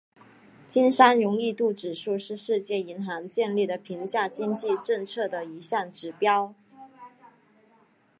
[0.67, 6.55] 经商容易度指数是世界银行建立的评价经济政策的一项指标。